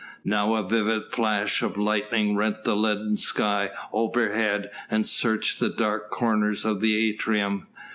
Now 0.25 0.55
a 0.55 0.67
vivid 0.67 1.11
flash 1.11 1.61
of 1.61 1.77
lightning 1.77 2.35
rent 2.35 2.63
the 2.63 2.75
leaden 2.75 3.17
sky 3.17 3.69
overhead 3.93 4.71
and 4.89 5.05
searched 5.05 5.59
the 5.59 5.69
dark 5.69 6.09
corners 6.09 6.65
of 6.65 6.81
the 6.81 6.97
atrium. 7.07 7.67